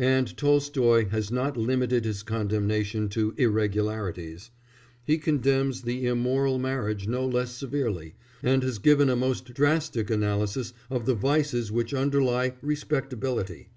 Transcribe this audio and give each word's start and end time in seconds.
And 0.00 0.36
Tolstoy 0.36 1.06
has 1.10 1.30
not 1.30 1.56
limited 1.56 2.04
his 2.04 2.24
condemnation 2.24 3.08
to 3.10 3.32
"irregularities"; 3.36 4.50
he 5.04 5.18
condemns 5.18 5.82
the 5.82 6.04
immoral 6.06 6.58
marriage 6.58 7.06
no 7.06 7.24
less 7.24 7.52
severely, 7.52 8.16
and 8.42 8.64
has 8.64 8.80
given 8.80 9.08
a 9.08 9.14
most 9.14 9.54
drastic 9.54 10.10
analysis 10.10 10.72
of 10.90 11.06
the 11.06 11.14
vices 11.14 11.70
which 11.70 11.94
underlie 11.94 12.54
"respectability." 12.60 13.68